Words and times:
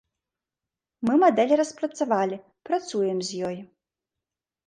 Мы 1.09 1.13
мадэль 1.23 1.51
распрацавалі, 1.61 2.37
працуем 2.69 3.17
з 3.27 3.45
ёй. 3.51 3.57